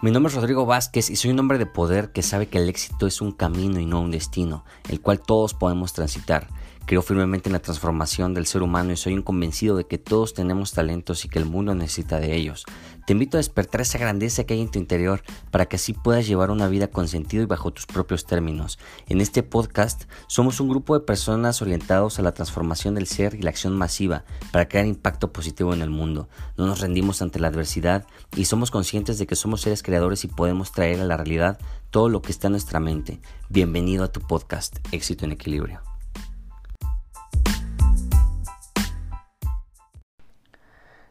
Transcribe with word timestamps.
Mi 0.00 0.12
nombre 0.12 0.30
es 0.30 0.36
Rodrigo 0.36 0.64
Vázquez 0.64 1.10
y 1.10 1.16
soy 1.16 1.32
un 1.32 1.40
hombre 1.40 1.58
de 1.58 1.66
poder 1.66 2.12
que 2.12 2.22
sabe 2.22 2.46
que 2.46 2.58
el 2.58 2.68
éxito 2.68 3.08
es 3.08 3.20
un 3.20 3.32
camino 3.32 3.80
y 3.80 3.84
no 3.84 4.00
un 4.00 4.12
destino, 4.12 4.64
el 4.88 5.00
cual 5.00 5.18
todos 5.18 5.54
podemos 5.54 5.92
transitar. 5.92 6.46
Creo 6.88 7.02
firmemente 7.02 7.50
en 7.50 7.52
la 7.52 7.58
transformación 7.58 8.32
del 8.32 8.46
ser 8.46 8.62
humano 8.62 8.92
y 8.92 8.96
soy 8.96 9.12
un 9.12 9.20
convencido 9.20 9.76
de 9.76 9.84
que 9.84 9.98
todos 9.98 10.32
tenemos 10.32 10.72
talentos 10.72 11.22
y 11.26 11.28
que 11.28 11.38
el 11.38 11.44
mundo 11.44 11.74
necesita 11.74 12.18
de 12.18 12.34
ellos. 12.34 12.64
Te 13.06 13.12
invito 13.12 13.36
a 13.36 13.40
despertar 13.40 13.82
esa 13.82 13.98
grandeza 13.98 14.44
que 14.44 14.54
hay 14.54 14.62
en 14.62 14.70
tu 14.70 14.78
interior 14.78 15.22
para 15.50 15.66
que 15.66 15.76
así 15.76 15.92
puedas 15.92 16.26
llevar 16.26 16.50
una 16.50 16.66
vida 16.66 16.86
con 16.86 17.06
sentido 17.06 17.42
y 17.42 17.46
bajo 17.46 17.74
tus 17.74 17.84
propios 17.84 18.24
términos. 18.24 18.78
En 19.06 19.20
este 19.20 19.42
podcast 19.42 20.04
somos 20.28 20.60
un 20.60 20.70
grupo 20.70 20.98
de 20.98 21.04
personas 21.04 21.60
orientados 21.60 22.18
a 22.18 22.22
la 22.22 22.32
transformación 22.32 22.94
del 22.94 23.06
ser 23.06 23.34
y 23.34 23.42
la 23.42 23.50
acción 23.50 23.76
masiva 23.76 24.24
para 24.50 24.66
crear 24.66 24.86
impacto 24.86 25.30
positivo 25.30 25.74
en 25.74 25.82
el 25.82 25.90
mundo. 25.90 26.30
No 26.56 26.64
nos 26.64 26.80
rendimos 26.80 27.20
ante 27.20 27.38
la 27.38 27.48
adversidad 27.48 28.06
y 28.34 28.46
somos 28.46 28.70
conscientes 28.70 29.18
de 29.18 29.26
que 29.26 29.36
somos 29.36 29.60
seres 29.60 29.82
creadores 29.82 30.24
y 30.24 30.28
podemos 30.28 30.72
traer 30.72 31.02
a 31.02 31.04
la 31.04 31.18
realidad 31.18 31.58
todo 31.90 32.08
lo 32.08 32.22
que 32.22 32.32
está 32.32 32.46
en 32.46 32.52
nuestra 32.52 32.80
mente. 32.80 33.20
Bienvenido 33.50 34.04
a 34.04 34.10
tu 34.10 34.22
podcast, 34.22 34.78
Éxito 34.90 35.26
en 35.26 35.32
Equilibrio. 35.32 35.82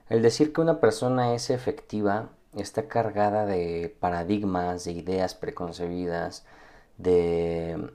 El 0.09 0.21
decir 0.21 0.53
que 0.53 0.61
una 0.61 0.79
persona 0.79 1.33
es 1.33 1.49
efectiva 1.49 2.29
está 2.55 2.87
cargada 2.87 3.45
de 3.45 3.95
paradigmas, 3.99 4.85
de 4.85 4.93
ideas 4.93 5.35
preconcebidas, 5.35 6.45
de 6.97 7.91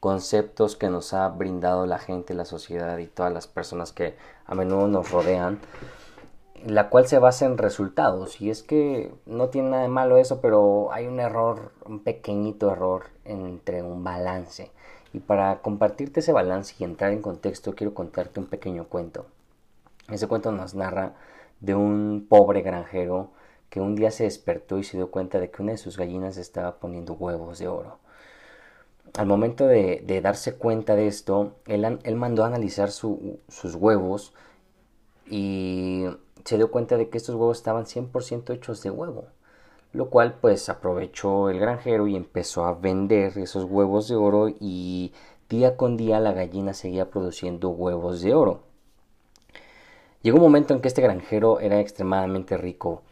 conceptos 0.00 0.76
que 0.76 0.88
nos 0.88 1.12
ha 1.12 1.28
brindado 1.28 1.86
la 1.86 1.98
gente, 1.98 2.34
la 2.34 2.46
sociedad 2.46 2.98
y 2.98 3.06
todas 3.06 3.32
las 3.32 3.46
personas 3.46 3.92
que 3.92 4.16
a 4.46 4.54
menudo 4.54 4.88
nos 4.88 5.10
rodean, 5.10 5.60
la 6.64 6.88
cual 6.88 7.06
se 7.06 7.18
basa 7.18 7.44
en 7.44 7.58
resultados. 7.58 8.40
Y 8.40 8.50
es 8.50 8.62
que 8.62 9.14
no 9.26 9.48
tiene 9.48 9.70
nada 9.70 9.82
de 9.82 9.88
malo 9.88 10.16
eso, 10.16 10.40
pero 10.40 10.90
hay 10.92 11.06
un 11.06 11.20
error, 11.20 11.72
un 11.84 12.00
pequeñito 12.00 12.72
error 12.72 13.04
entre 13.24 13.82
un 13.82 14.02
balance. 14.02 14.70
Y 15.12 15.20
para 15.20 15.60
compartirte 15.60 16.20
ese 16.20 16.32
balance 16.32 16.74
y 16.78 16.84
entrar 16.84 17.12
en 17.12 17.20
contexto, 17.20 17.74
quiero 17.74 17.92
contarte 17.92 18.40
un 18.40 18.46
pequeño 18.46 18.86
cuento. 18.86 19.26
Ese 20.08 20.26
cuento 20.26 20.50
nos 20.50 20.74
narra 20.74 21.12
de 21.62 21.74
un 21.74 22.26
pobre 22.28 22.60
granjero 22.60 23.30
que 23.70 23.80
un 23.80 23.94
día 23.94 24.10
se 24.10 24.24
despertó 24.24 24.78
y 24.78 24.84
se 24.84 24.98
dio 24.98 25.10
cuenta 25.10 25.40
de 25.40 25.50
que 25.50 25.62
una 25.62 25.72
de 25.72 25.78
sus 25.78 25.96
gallinas 25.96 26.36
estaba 26.36 26.78
poniendo 26.78 27.14
huevos 27.14 27.58
de 27.58 27.68
oro. 27.68 27.98
Al 29.16 29.26
momento 29.26 29.66
de, 29.66 30.20
darse 30.22 30.56
cuenta 30.56 30.94
de 30.94 31.06
esto, 31.06 31.54
él, 31.66 32.16
mandó 32.16 32.44
a 32.44 32.48
analizar 32.48 32.90
sus 32.90 33.74
huevos 33.74 34.34
y 35.26 36.04
se 36.44 36.56
dio 36.56 36.70
cuenta 36.70 36.96
de 36.96 37.08
que 37.08 37.18
estos 37.18 37.34
huevos 37.36 37.58
estaban 37.58 37.84
100% 37.84 38.52
hechos 38.52 38.82
de 38.82 38.90
huevo. 38.90 39.26
Lo 39.92 40.10
cual 40.10 40.38
pues 40.40 40.68
aprovechó 40.68 41.48
el 41.48 41.58
granjero 41.58 42.06
y 42.08 42.16
empezó 42.16 42.64
a 42.64 42.74
vender 42.74 43.38
esos 43.38 43.64
huevos 43.64 44.08
de 44.08 44.16
oro 44.16 44.48
y 44.48 45.12
día 45.48 45.76
con 45.76 45.96
día 45.96 46.18
la 46.18 46.32
gallina 46.32 46.72
seguía 46.72 47.10
produciendo 47.10 47.70
huevos 47.70 48.22
de 48.22 48.34
oro. 48.34 48.71
Llegó 50.22 50.36
un 50.36 50.44
momento 50.44 50.72
en 50.72 50.80
que 50.80 50.88
este 50.88 51.02
granjero 51.02 51.58
era 51.58 51.80
extremadamente 51.80 52.56
rico, 52.56 53.02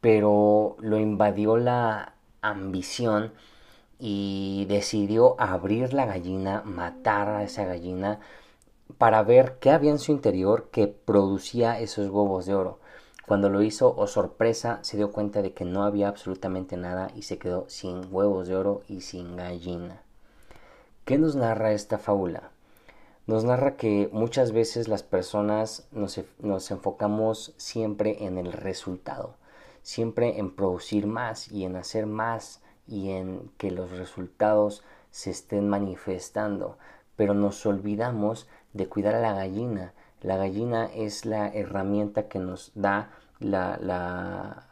pero 0.00 0.76
lo 0.80 0.98
invadió 0.98 1.58
la 1.58 2.14
ambición 2.40 3.32
y 3.98 4.64
decidió 4.68 5.38
abrir 5.38 5.92
la 5.92 6.06
gallina, 6.06 6.62
matar 6.64 7.28
a 7.28 7.42
esa 7.42 7.64
gallina 7.66 8.20
para 8.96 9.22
ver 9.22 9.58
qué 9.60 9.70
había 9.70 9.90
en 9.90 9.98
su 9.98 10.12
interior 10.12 10.68
que 10.70 10.86
producía 10.88 11.78
esos 11.78 12.08
huevos 12.08 12.46
de 12.46 12.54
oro. 12.54 12.80
Cuando 13.26 13.50
lo 13.50 13.62
hizo, 13.62 13.88
o 13.88 14.02
oh 14.02 14.06
sorpresa, 14.06 14.78
se 14.82 14.96
dio 14.96 15.12
cuenta 15.12 15.42
de 15.42 15.52
que 15.52 15.64
no 15.64 15.84
había 15.84 16.08
absolutamente 16.08 16.76
nada 16.76 17.10
y 17.14 17.22
se 17.22 17.38
quedó 17.38 17.66
sin 17.68 18.02
huevos 18.10 18.48
de 18.48 18.56
oro 18.56 18.82
y 18.88 19.02
sin 19.02 19.36
gallina. 19.36 20.02
¿Qué 21.04 21.18
nos 21.18 21.36
narra 21.36 21.72
esta 21.72 21.98
fábula? 21.98 22.53
Nos 23.26 23.44
narra 23.44 23.76
que 23.76 24.10
muchas 24.12 24.52
veces 24.52 24.88
las 24.88 25.02
personas 25.02 25.86
nos, 25.92 26.20
nos, 26.38 26.70
enfocamos 26.70 27.54
siempre 27.56 28.24
en 28.24 28.36
el 28.36 28.52
resultado, 28.52 29.36
siempre 29.82 30.38
en 30.38 30.54
producir 30.54 31.06
más 31.06 31.50
y 31.50 31.64
en 31.64 31.76
hacer 31.76 32.06
más 32.06 32.60
y 32.86 33.10
en 33.10 33.50
que 33.56 33.70
los 33.70 33.90
resultados 33.92 34.82
se 35.10 35.30
estén 35.30 35.68
manifestando, 35.68 36.76
pero 37.16 37.34
nos 37.34 37.64
olvidamos 37.64 38.46
de 38.72 38.88
cuidar 38.88 39.14
a 39.14 39.20
la 39.20 39.32
gallina. 39.32 39.94
La 40.20 40.36
gallina 40.36 40.86
es 40.94 41.24
la 41.24 41.48
herramienta 41.48 42.28
que 42.28 42.38
nos 42.38 42.72
da 42.74 43.10
la, 43.38 44.66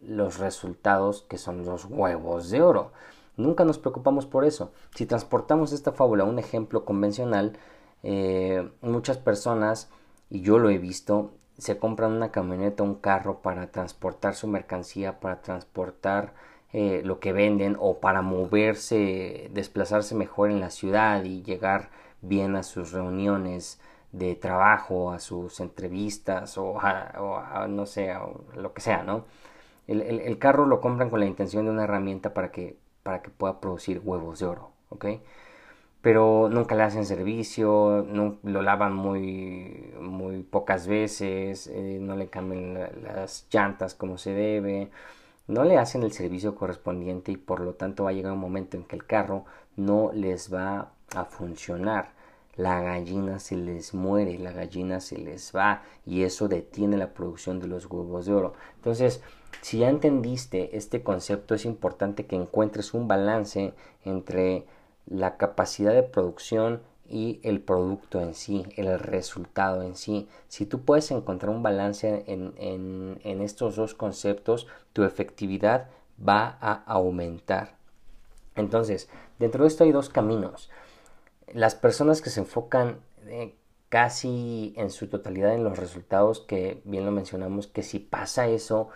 los 0.00 0.38
resultados 0.38 1.22
que 1.22 1.38
son 1.38 1.64
los 1.64 1.84
huevos 1.86 2.50
de 2.50 2.62
oro. 2.62 2.92
Nunca 3.36 3.64
nos 3.64 3.78
preocupamos 3.78 4.26
por 4.26 4.44
eso. 4.44 4.72
Si 4.94 5.06
transportamos 5.06 5.72
esta 5.72 5.92
fábula 5.92 6.24
a 6.24 6.26
un 6.26 6.38
ejemplo 6.38 6.84
convencional, 6.84 7.58
eh, 8.02 8.68
muchas 8.80 9.18
personas, 9.18 9.90
y 10.30 10.40
yo 10.42 10.58
lo 10.58 10.70
he 10.70 10.78
visto, 10.78 11.32
se 11.58 11.78
compran 11.78 12.12
una 12.12 12.30
camioneta, 12.30 12.82
un 12.82 12.94
carro 12.94 13.40
para 13.42 13.70
transportar 13.70 14.34
su 14.34 14.46
mercancía, 14.46 15.20
para 15.20 15.42
transportar 15.42 16.34
eh, 16.72 17.02
lo 17.04 17.18
que 17.20 17.32
venden 17.32 17.76
o 17.80 17.98
para 17.98 18.22
moverse, 18.22 19.50
desplazarse 19.52 20.14
mejor 20.14 20.50
en 20.50 20.60
la 20.60 20.70
ciudad 20.70 21.24
y 21.24 21.42
llegar 21.42 21.90
bien 22.20 22.56
a 22.56 22.62
sus 22.62 22.92
reuniones 22.92 23.80
de 24.12 24.34
trabajo, 24.34 25.10
a 25.12 25.18
sus 25.18 25.60
entrevistas 25.60 26.56
o 26.58 26.78
a, 26.80 27.66
no 27.68 27.86
sé, 27.86 28.14
lo 28.56 28.72
que 28.72 28.80
sea, 28.80 29.02
¿no? 29.02 29.24
El, 29.86 30.02
el, 30.02 30.38
carro 30.38 30.66
lo 30.66 30.80
compran 30.80 31.10
con 31.10 31.20
la 31.20 31.26
intención 31.26 31.64
de 31.64 31.70
una 31.70 31.84
herramienta 31.84 32.34
para 32.34 32.50
que, 32.52 32.76
para 33.02 33.22
que 33.22 33.30
pueda 33.30 33.60
producir 33.60 34.00
huevos 34.04 34.38
de 34.40 34.46
oro. 34.46 34.72
Pero 36.00 36.48
nunca 36.48 36.74
le 36.74 36.84
hacen 36.84 37.04
servicio, 37.04 38.06
no, 38.08 38.38
lo 38.44 38.62
lavan 38.62 38.94
muy, 38.94 39.92
muy 40.00 40.42
pocas 40.42 40.86
veces, 40.86 41.66
eh, 41.66 41.98
no 42.00 42.16
le 42.16 42.28
cambian 42.28 42.74
las 43.02 43.46
llantas 43.50 43.94
como 43.94 44.16
se 44.16 44.32
debe, 44.32 44.90
no 45.48 45.64
le 45.64 45.78
hacen 45.78 46.02
el 46.02 46.12
servicio 46.12 46.54
correspondiente 46.54 47.32
y 47.32 47.36
por 47.36 47.60
lo 47.60 47.74
tanto 47.74 48.04
va 48.04 48.10
a 48.10 48.12
llegar 48.12 48.32
un 48.32 48.38
momento 48.38 48.76
en 48.76 48.84
que 48.84 48.96
el 48.96 49.06
carro 49.06 49.44
no 49.76 50.12
les 50.12 50.52
va 50.52 50.92
a 51.14 51.24
funcionar. 51.24 52.16
La 52.56 52.80
gallina 52.80 53.38
se 53.38 53.56
les 53.56 53.94
muere, 53.94 54.36
la 54.38 54.52
gallina 54.52 55.00
se 55.00 55.16
les 55.16 55.52
va 55.54 55.82
y 56.04 56.24
eso 56.24 56.48
detiene 56.48 56.96
la 56.96 57.14
producción 57.14 57.60
de 57.60 57.68
los 57.68 57.86
huevos 57.86 58.26
de 58.26 58.34
oro. 58.34 58.52
Entonces, 58.76 59.22
si 59.62 59.78
ya 59.78 59.88
entendiste 59.88 60.76
este 60.76 61.02
concepto, 61.02 61.54
es 61.54 61.64
importante 61.64 62.26
que 62.26 62.36
encuentres 62.36 62.94
un 62.94 63.08
balance 63.08 63.74
entre 64.04 64.66
la 65.10 65.36
capacidad 65.36 65.92
de 65.92 66.02
producción 66.02 66.82
y 67.08 67.40
el 67.42 67.60
producto 67.60 68.20
en 68.20 68.34
sí, 68.34 68.66
el 68.76 68.98
resultado 68.98 69.82
en 69.82 69.96
sí. 69.96 70.28
Si 70.48 70.66
tú 70.66 70.82
puedes 70.82 71.10
encontrar 71.10 71.50
un 71.50 71.62
balance 71.62 72.24
en, 72.26 72.54
en, 72.58 73.40
estos 73.40 73.76
dos 73.76 73.94
conceptos, 73.94 74.66
tu 74.92 75.04
efectividad 75.04 75.88
va 76.26 76.58
a 76.60 76.74
aumentar. 76.86 77.76
Entonces, 78.54 79.08
dentro 79.38 79.64
de 79.64 79.68
esto 79.68 79.84
hay 79.84 79.92
dos 79.92 80.10
caminos. 80.10 80.70
Las 81.46 81.74
personas 81.74 82.20
que 82.20 82.28
se 82.28 82.40
enfocan 82.40 83.00
eh, 83.26 83.54
casi 83.88 84.74
en 84.76 84.90
su 84.90 85.08
totalidad 85.08 85.54
en 85.54 85.64
los 85.64 85.78
resultados, 85.78 86.40
que 86.40 86.82
bien 86.84 87.06
lo 87.06 87.10
mencionamos, 87.10 87.68
que 87.68 87.82
si 87.82 88.00
pasa 88.00 88.48
eso, 88.48 88.90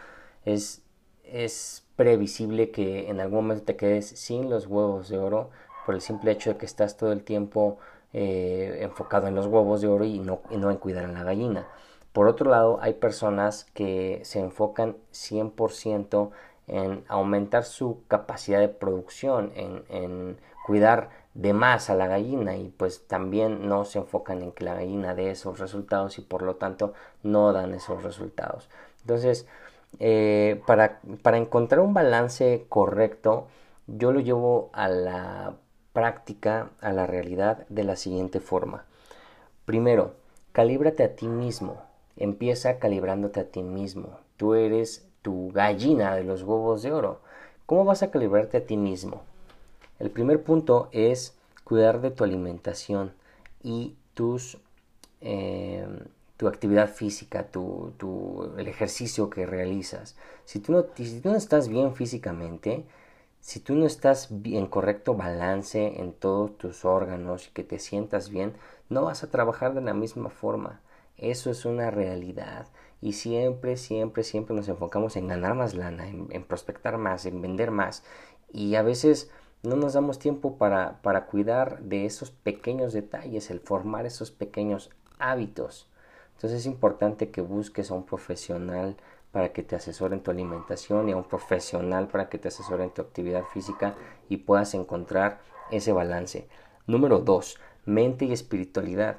es, 0.45 0.83
es 1.25 1.87
previsible 1.97 2.71
que 2.71 3.09
en 3.09 3.21
algún 3.21 3.45
momento 3.45 3.65
te 3.65 3.77
quedes 3.77 4.07
sin 4.07 4.51
los 4.51 4.67
huevos 4.67 5.09
de 5.09 5.17
oro 5.17 5.51
por 5.85 5.95
el 5.95 6.01
simple 6.01 6.31
hecho 6.31 6.51
de 6.51 6.57
que 6.57 6.67
estás 6.67 6.97
todo 6.97 7.13
el 7.13 7.23
tiempo 7.23 7.79
eh, 8.13 8.79
enfocado 8.81 9.27
en 9.27 9.35
los 9.35 9.47
huevos 9.47 9.81
de 9.81 9.89
oro 9.89 10.05
y 10.05 10.19
no, 10.19 10.43
en 10.51 10.77
cuidar 10.77 11.05
a 11.05 11.13
la 11.13 11.25
gallina. 11.25 11.67
Por 12.13 12.29
otro 12.29 12.51
lado, 12.51 12.79
hay 12.83 12.95
personas 12.95 13.65
que 13.73 14.21
se 14.25 14.41
enfocan 14.41 14.97
100% 15.13 16.31
en 16.69 17.05
aumentar 17.09 17.65
su 17.65 18.03
capacidad 18.09 18.61
de 18.61 18.69
producción, 18.69 19.53
en, 19.57 19.85
en, 19.89 20.39
cuidar 20.67 21.11
de 21.35 21.55
más 21.55 21.91
a 21.91 21.95
la 21.95 22.07
gallina 22.07 22.57
y 22.57 22.69
pues 22.69 23.07
también 23.09 23.69
no 23.69 23.85
se 23.85 23.99
enfocan 23.99 24.43
en 24.43 24.53
que 24.53 24.65
la 24.65 24.75
gallina 24.75 25.15
dé 25.15 25.31
esos 25.31 25.59
resultados 25.59 26.19
y 26.19 26.23
por 26.23 26.43
lo 26.43 26.57
tanto 26.57 26.93
no 27.23 27.53
dan 27.53 27.75
esos 27.75 28.03
resultados. 28.03 28.69
Entonces, 29.01 29.47
eh, 29.99 30.63
para, 30.67 31.01
para 31.23 31.39
encontrar 31.39 31.81
un 31.81 31.95
balance 31.95 32.67
correcto, 32.69 33.49
yo 33.87 34.13
lo 34.13 34.21
llevo 34.21 34.71
a 34.73 34.89
la 34.89 35.55
práctica 35.93 36.71
a 36.81 36.93
la 36.93 37.07
realidad 37.07 37.67
de 37.69 37.85
la 37.85 37.97
siguiente 37.97 38.41
forma. 38.41 38.85
Primero, 39.65 40.15
calíbrate 40.53 41.05
a 41.05 41.15
ti 41.15 41.29
mismo. 41.29 41.83
Empieza 42.17 42.79
calibrándote 42.79 43.41
a 43.41 43.45
ti 43.45 43.63
mismo. 43.63 44.19
Tú 44.37 44.55
eres 44.55 45.07
tu 45.23 45.51
gallina 45.53 46.15
de 46.15 46.25
los 46.25 46.43
huevos 46.43 46.83
de 46.83 46.93
oro. 46.93 47.21
¿Cómo 47.67 47.85
vas 47.85 48.03
a 48.03 48.11
calibrarte 48.11 48.59
a 48.59 48.67
ti 48.67 48.77
mismo? 48.77 49.23
El 49.99 50.11
primer 50.11 50.43
punto 50.43 50.89
es 50.93 51.35
cuidar 51.65 52.01
de 52.01 52.11
tu 52.11 52.25
alimentación 52.25 53.13
y 53.63 53.95
tus, 54.15 54.59
eh, 55.21 55.87
tu 56.37 56.49
actividad 56.49 56.91
física, 56.91 57.45
tu, 57.45 58.53
el 58.59 58.67
ejercicio 58.67 59.31
que 59.31 59.47
realizas. 59.47 60.17
Si 60.45 60.59
tú, 60.59 60.73
no, 60.73 60.87
si 60.97 61.21
tú 61.21 61.31
no 61.31 61.37
estás 61.37 61.69
bien 61.69 61.95
físicamente, 61.95 62.85
si 63.43 63.59
tú 63.59 63.75
no 63.75 63.87
estás 63.87 64.31
en 64.31 64.67
correcto 64.69 65.15
balance 65.15 66.01
en 66.01 66.13
todos 66.13 66.57
tus 66.59 66.85
órganos 66.85 67.49
y 67.49 67.51
que 67.51 67.65
te 67.65 67.81
sientas 67.81 68.31
bien, 68.31 68.55
no 68.89 69.03
vas 69.03 69.25
a 69.25 69.31
trabajar 69.31 69.75
de 69.75 69.81
la 69.81 69.95
misma 69.95 70.31
forma. 70.31 70.81
Eso 71.17 71.51
es 71.51 71.65
una 71.65 71.91
realidad. 71.91 72.69
Y 73.01 73.15
siempre, 73.15 73.77
siempre, 73.77 74.23
siempre 74.23 74.55
nos 74.55 74.69
enfocamos 74.69 75.17
en 75.17 75.27
ganar 75.27 75.57
más 75.57 75.75
lana, 75.75 76.07
en, 76.07 76.45
prospectar 76.45 76.99
más, 76.99 77.27
en 77.27 77.43
vender 77.43 77.73
más. 77.73 78.05
Y 78.53 78.77
a 78.77 78.83
veces 78.83 79.29
no 79.65 79.75
nos 79.75 79.95
damos 79.95 80.21
tiempo 80.21 80.57
para, 80.57 81.03
para 81.03 81.27
cuidar 81.27 81.83
de 81.83 82.07
esos 82.07 82.31
pequeños 82.31 82.93
detalles, 82.93 83.51
el 83.51 83.59
formar 83.59 84.07
esos 84.07 84.31
pequeños 84.31 84.91
hábitos. 85.19 85.89
Entonces 86.37 86.61
es 86.61 86.67
importante 86.67 87.33
que 87.33 87.41
busques 87.41 87.91
a 87.91 87.95
un 87.95 88.07
profesional 88.07 88.97
para 89.33 89.53
que 89.53 89.63
te 89.63 89.75
asesore 89.75 90.15
en 90.15 90.23
tu 90.23 90.31
alimentación 90.31 91.09
y 91.09 91.13
a 91.13 91.17
un 91.17 91.25
profesional 91.25 92.09
para 92.09 92.29
que 92.29 92.39
te 92.39 92.49
asesore 92.49 92.85
en 92.85 92.91
tu 92.91 93.03
actividad 93.03 93.45
física 93.53 93.95
y 94.29 94.39
puedas 94.39 94.75
encontrar 94.75 95.41
ese 95.71 95.93
balance. 95.93 96.47
Número 96.87 97.19
dos, 97.19 97.59
mente 97.87 98.27
y 98.27 98.33
espiritualidad. 98.33 99.17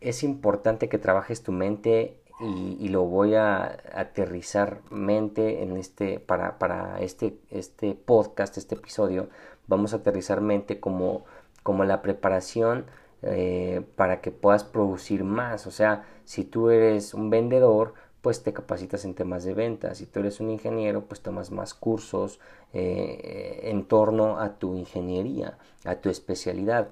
Es 0.00 0.22
importante 0.22 0.88
que 0.88 0.98
trabajes 0.98 1.42
tu 1.42 1.52
mente 1.52 2.16
y, 2.40 2.88
lo 2.88 3.04
voy 3.04 3.34
a 3.36 3.78
aterrizar 3.94 4.80
mente 4.90 5.62
en 5.62 5.76
este 5.76 6.18
para, 6.18 6.58
para 6.58 7.00
este, 7.00 7.38
este 7.50 7.94
podcast, 7.94 8.56
este 8.56 8.74
episodio. 8.74 9.28
Vamos 9.68 9.92
a 9.92 9.98
aterrizar 9.98 10.40
mente 10.40 10.80
como, 10.80 11.24
como 11.62 11.84
la 11.84 12.02
preparación 12.02 12.86
eh, 13.22 13.84
para 13.94 14.20
que 14.20 14.32
puedas 14.32 14.64
producir 14.64 15.22
más. 15.22 15.68
O 15.68 15.70
sea, 15.70 16.04
si 16.24 16.42
tú 16.44 16.70
eres 16.70 17.14
un 17.14 17.30
vendedor, 17.30 17.94
pues 18.22 18.42
te 18.44 18.52
capacitas 18.52 19.04
en 19.04 19.14
temas 19.14 19.44
de 19.44 19.52
ventas. 19.52 19.98
Si 19.98 20.06
tú 20.06 20.20
eres 20.20 20.40
un 20.40 20.50
ingeniero, 20.50 21.02
pues 21.04 21.20
tomas 21.20 21.50
más 21.50 21.74
cursos 21.74 22.40
eh, 22.72 23.60
en 23.64 23.84
torno 23.84 24.38
a 24.38 24.58
tu 24.58 24.76
ingeniería, 24.76 25.58
a 25.84 25.96
tu 25.96 26.08
especialidad. 26.08 26.88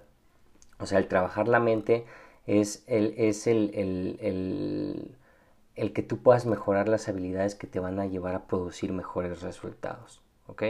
O 0.81 0.87
sea, 0.87 0.99
el 0.99 1.07
trabajar 1.07 1.47
la 1.47 1.61
mente 1.61 2.05
es 2.47 2.83
el, 2.89 3.15
es 3.17 3.47
el, 3.47 3.71
el, 3.75 5.17
el, 5.77 5.93
que 5.93 6.03
tú 6.03 6.19
puedas 6.19 6.47
mejorar 6.47 6.89
las 6.89 7.09
habilidades 7.09 7.55
que 7.55 7.69
te 7.69 7.79
van 7.79 8.01
a 8.01 8.07
llevar 8.07 8.35
a 8.35 8.47
producir 8.47 8.93
mejores 8.93 9.41
resultados. 9.43 10.21
¿Ok? 10.49 10.65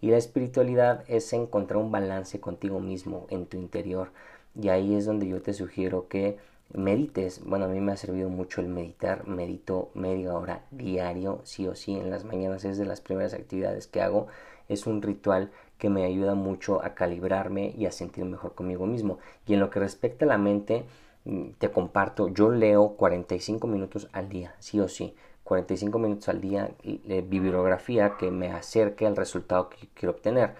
Y 0.00 0.10
la 0.10 0.16
espiritualidad 0.16 1.04
es 1.08 1.30
encontrar 1.34 1.78
un 1.78 1.92
balance 1.92 2.40
contigo 2.40 2.80
mismo 2.80 3.26
en 3.28 3.44
tu 3.44 3.58
interior. 3.58 4.10
Y 4.54 4.70
ahí 4.70 4.94
es 4.94 5.04
donde 5.04 5.28
yo 5.28 5.42
te 5.42 5.52
sugiero 5.52 6.08
que 6.08 6.38
medites. 6.72 7.44
Bueno, 7.44 7.66
a 7.66 7.68
mí 7.68 7.80
me 7.80 7.92
ha 7.92 7.96
servido 7.96 8.28
mucho 8.28 8.60
el 8.60 8.68
meditar. 8.68 9.26
Medito 9.26 9.90
media 9.94 10.34
hora 10.34 10.64
diario, 10.70 11.40
sí 11.44 11.66
o 11.66 11.74
sí, 11.74 11.94
en 11.94 12.10
las 12.10 12.24
mañanas. 12.24 12.64
Es 12.64 12.78
de 12.78 12.84
las 12.84 13.00
primeras 13.00 13.34
actividades 13.34 13.86
que 13.86 14.02
hago. 14.02 14.26
Es 14.68 14.86
un 14.86 15.02
ritual 15.02 15.50
que 15.78 15.90
me 15.90 16.04
ayuda 16.04 16.34
mucho 16.34 16.84
a 16.84 16.94
calibrarme 16.94 17.72
y 17.76 17.86
a 17.86 17.92
sentir 17.92 18.24
mejor 18.24 18.54
conmigo 18.54 18.86
mismo. 18.86 19.18
Y 19.46 19.54
en 19.54 19.60
lo 19.60 19.70
que 19.70 19.80
respecta 19.80 20.24
a 20.24 20.28
la 20.28 20.38
mente, 20.38 20.84
mm, 21.24 21.50
te 21.58 21.70
comparto, 21.70 22.28
yo 22.28 22.50
leo 22.50 22.90
45 22.96 23.66
minutos 23.66 24.08
al 24.12 24.28
día, 24.28 24.54
sí 24.58 24.80
o 24.80 24.88
sí. 24.88 25.14
45 25.44 25.98
minutos 25.98 26.28
al 26.28 26.40
día 26.42 26.70
de 26.84 27.22
bibliografía 27.22 28.16
que 28.18 28.30
me 28.30 28.52
acerque 28.52 29.06
al 29.06 29.16
resultado 29.16 29.70
que 29.70 29.88
quiero 29.94 30.12
obtener. 30.12 30.54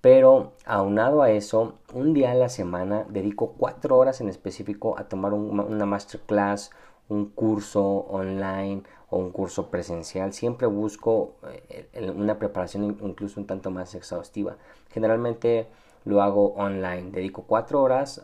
Pero 0.00 0.52
aunado 0.64 1.22
a 1.22 1.30
eso, 1.30 1.74
un 1.92 2.14
día 2.14 2.30
a 2.30 2.34
la 2.34 2.48
semana 2.48 3.04
dedico 3.08 3.54
cuatro 3.58 3.96
horas 3.96 4.20
en 4.20 4.28
específico 4.28 4.96
a 4.96 5.08
tomar 5.08 5.32
una 5.32 5.86
masterclass, 5.86 6.70
un 7.08 7.30
curso 7.30 7.82
online 7.82 8.84
o 9.10 9.18
un 9.18 9.30
curso 9.30 9.70
presencial. 9.70 10.32
Siempre 10.32 10.68
busco 10.68 11.34
eh, 11.68 12.12
una 12.14 12.38
preparación 12.38 12.96
incluso 13.00 13.40
un 13.40 13.46
tanto 13.46 13.70
más 13.70 13.94
exhaustiva. 13.94 14.56
Generalmente 14.90 15.68
lo 16.04 16.22
hago 16.22 16.54
online. 16.54 17.10
Dedico 17.10 17.42
cuatro 17.42 17.82
horas 17.82 18.22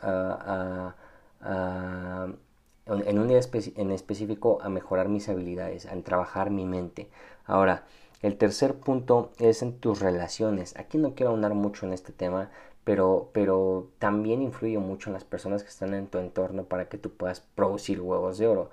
en 2.86 3.18
un 3.18 3.28
día 3.28 3.40
en 3.76 3.90
específico 3.90 4.58
a 4.62 4.68
mejorar 4.68 5.08
mis 5.08 5.28
habilidades, 5.28 5.86
a 5.86 5.96
trabajar 6.02 6.50
mi 6.50 6.66
mente. 6.66 7.08
Ahora, 7.46 7.84
el 8.24 8.38
tercer 8.38 8.76
punto 8.76 9.32
es 9.38 9.60
en 9.60 9.74
tus 9.74 10.00
relaciones. 10.00 10.74
Aquí 10.78 10.96
no 10.96 11.14
quiero 11.14 11.32
ahondar 11.32 11.52
mucho 11.52 11.84
en 11.84 11.92
este 11.92 12.10
tema, 12.10 12.50
pero, 12.82 13.28
pero 13.34 13.88
también 13.98 14.40
influye 14.40 14.78
mucho 14.78 15.10
en 15.10 15.12
las 15.12 15.24
personas 15.24 15.62
que 15.62 15.68
están 15.68 15.92
en 15.92 16.06
tu 16.06 16.16
entorno 16.16 16.64
para 16.64 16.88
que 16.88 16.96
tú 16.96 17.10
puedas 17.10 17.40
producir 17.40 18.00
huevos 18.00 18.38
de 18.38 18.46
oro. 18.46 18.70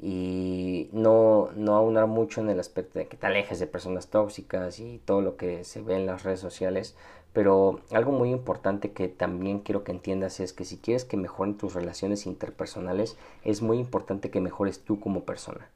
Y 0.00 0.88
no, 0.92 1.50
no 1.54 1.74
aunar 1.76 2.06
mucho 2.06 2.40
en 2.40 2.48
el 2.48 2.60
aspecto 2.60 2.98
de 2.98 3.08
que 3.08 3.18
te 3.18 3.26
alejes 3.26 3.58
de 3.58 3.66
personas 3.66 4.08
tóxicas 4.08 4.80
y 4.80 5.02
todo 5.04 5.20
lo 5.20 5.36
que 5.36 5.64
se 5.64 5.82
ve 5.82 5.96
en 5.96 6.06
las 6.06 6.22
redes 6.22 6.40
sociales. 6.40 6.96
Pero 7.34 7.80
algo 7.92 8.12
muy 8.12 8.30
importante 8.30 8.92
que 8.92 9.08
también 9.08 9.58
quiero 9.58 9.84
que 9.84 9.92
entiendas 9.92 10.40
es 10.40 10.54
que 10.54 10.64
si 10.64 10.78
quieres 10.78 11.04
que 11.04 11.18
mejoren 11.18 11.58
tus 11.58 11.74
relaciones 11.74 12.24
interpersonales, 12.24 13.18
es 13.44 13.60
muy 13.60 13.80
importante 13.80 14.30
que 14.30 14.40
mejores 14.40 14.80
tú 14.80 14.98
como 14.98 15.24
persona. 15.24 15.68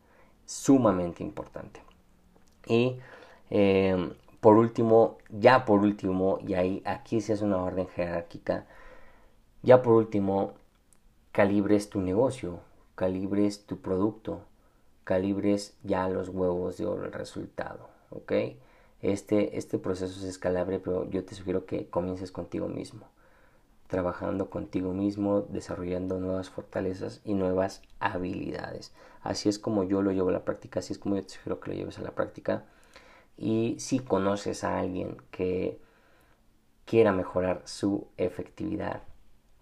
Sumamente 0.46 1.22
importante. 1.22 1.82
Y 2.66 2.98
em, 3.50 4.12
por 4.40 4.56
último, 4.56 5.18
ya 5.30 5.64
por 5.64 5.80
último, 5.80 6.38
y 6.46 6.54
ahí 6.54 6.82
aquí 6.84 7.20
se 7.20 7.34
hace 7.34 7.44
una 7.44 7.62
orden 7.62 7.86
jerárquica, 7.88 8.66
ya 9.62 9.82
por 9.82 9.94
último, 9.94 10.54
calibres 11.32 11.90
tu 11.90 12.00
negocio, 12.00 12.60
calibres 12.94 13.66
tu 13.66 13.78
producto, 13.80 14.42
calibres 15.04 15.74
ya 15.82 16.08
los 16.08 16.28
huevos 16.28 16.76
de 16.76 16.86
oro, 16.86 17.04
el 17.04 17.12
resultado, 17.12 17.88
¿ok? 18.10 18.32
Este, 19.00 19.58
este 19.58 19.78
proceso 19.78 20.18
es 20.20 20.24
escalable, 20.24 20.78
pero 20.78 21.08
yo 21.10 21.24
te 21.24 21.34
sugiero 21.34 21.66
que 21.66 21.88
comiences 21.88 22.32
contigo 22.32 22.68
mismo, 22.68 23.06
trabajando 23.92 24.48
contigo 24.48 24.94
mismo, 24.94 25.42
desarrollando 25.42 26.18
nuevas 26.18 26.48
fortalezas 26.48 27.20
y 27.24 27.34
nuevas 27.34 27.82
habilidades. 28.00 28.94
Así 29.20 29.50
es 29.50 29.58
como 29.58 29.84
yo 29.84 30.00
lo 30.00 30.12
llevo 30.12 30.30
a 30.30 30.32
la 30.32 30.46
práctica, 30.46 30.80
así 30.80 30.94
es 30.94 30.98
como 30.98 31.16
yo 31.16 31.22
te 31.22 31.34
sugiero 31.34 31.60
que 31.60 31.72
lo 31.72 31.76
lleves 31.76 31.98
a 31.98 32.02
la 32.02 32.12
práctica. 32.12 32.64
Y 33.36 33.76
si 33.80 33.98
conoces 33.98 34.64
a 34.64 34.78
alguien 34.78 35.18
que 35.30 35.78
quiera 36.86 37.12
mejorar 37.12 37.60
su 37.66 38.06
efectividad 38.16 39.02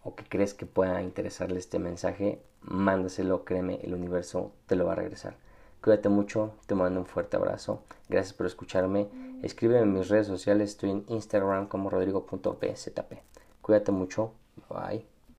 o 0.04 0.14
que 0.14 0.22
crees 0.22 0.54
que 0.54 0.64
pueda 0.64 1.02
interesarle 1.02 1.58
este 1.58 1.80
mensaje, 1.80 2.40
mándaselo, 2.60 3.44
créeme, 3.44 3.80
el 3.82 3.94
universo 3.94 4.52
te 4.66 4.76
lo 4.76 4.86
va 4.86 4.92
a 4.92 4.94
regresar. 4.94 5.38
Cuídate 5.82 6.08
mucho, 6.08 6.52
te 6.66 6.76
mando 6.76 7.00
un 7.00 7.06
fuerte 7.06 7.36
abrazo. 7.36 7.82
Gracias 8.08 8.32
por 8.32 8.46
escucharme. 8.46 9.08
Escríbeme 9.42 9.80
en 9.80 9.92
mis 9.92 10.08
redes 10.08 10.28
sociales, 10.28 10.70
estoy 10.70 10.90
en 10.90 11.04
Instagram 11.08 11.66
como 11.66 11.90
rodrigo.pzp. 11.90 13.29
Cuídate 13.70 13.92
mucho. 13.92 14.32
Bye. 14.68 15.06